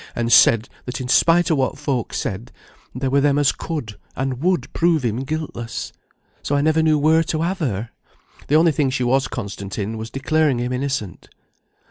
and 0.15 0.33
said, 0.33 0.67
that 0.85 0.99
in 0.99 1.07
spite 1.07 1.51
of 1.51 1.59
what 1.59 1.77
folk 1.77 2.11
said, 2.11 2.51
there 2.95 3.11
were 3.11 3.21
them 3.21 3.37
as 3.37 3.51
could, 3.51 3.99
and 4.15 4.41
would 4.41 4.73
prove 4.73 5.03
him 5.05 5.17
guiltless. 5.17 5.93
So 6.41 6.55
I 6.55 6.61
never 6.61 6.81
knew 6.81 6.97
where 6.97 7.21
to 7.25 7.41
have 7.43 7.59
her. 7.59 7.91
The 8.47 8.55
only 8.55 8.71
thing 8.71 8.89
she 8.89 9.03
was 9.03 9.27
constant 9.27 9.77
in, 9.77 9.99
was 9.99 10.09
declaring 10.09 10.57
him 10.57 10.73
innocent." 10.73 11.29